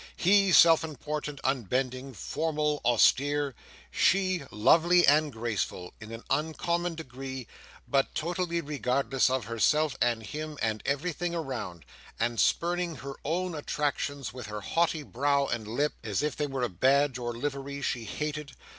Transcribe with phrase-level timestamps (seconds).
[0.17, 3.53] He, self important, unbending, formal, austere.
[3.91, 7.45] She, lovely and graceful, in an uncommon degree,
[7.87, 11.85] but totally regardless of herself and him and everything around,
[12.19, 16.63] and spurning her own attractions with her haughty brow and lip, as if they were
[16.63, 18.53] a badge or livery she hated.